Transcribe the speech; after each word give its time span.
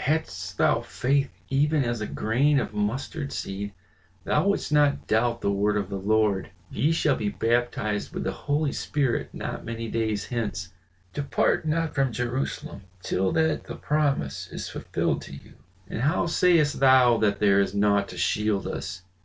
"Hadst 0.00 0.58
thou 0.58 0.80
faith 0.80 1.28
even 1.50 1.82
as 1.84 2.00
a 2.00 2.06
grain 2.06 2.60
of 2.60 2.72
mustard 2.72 3.32
seed 3.32 3.72
thou 4.22 4.46
wouldst 4.46 4.70
not 4.70 5.08
doubt 5.08 5.40
the 5.40 5.50
word 5.50 5.76
of 5.76 5.88
the 5.88 5.98
Lord, 5.98 6.50
'Ye 6.70 6.92
shall 6.92 7.16
be 7.16 7.30
baptized 7.30 8.12
with 8.14 8.22
the 8.22 8.30
Holy 8.30 8.70
Spirit 8.70 9.30
not 9.32 9.64
many 9.64 9.90
days 9.90 10.26
hence; 10.26 10.72
depart 11.12 11.66
not 11.66 11.96
from 11.96 12.12
Jerusalem 12.12 12.82
till 13.02 13.32
that 13.32 13.64
the 13.64 13.74
promise 13.74 14.46
is 14.52 14.68
fulfilled 14.68 15.20
to 15.22 15.32
you!' 15.32 15.54
And 15.88 16.02
how 16.02 16.26
sayest 16.26 16.78
thou 16.78 17.16
that 17.16 17.40
there 17.40 17.58
is 17.58 17.74
naught 17.74 18.06
to 18.10 18.16
shield 18.16 18.68
us. 18.68 19.02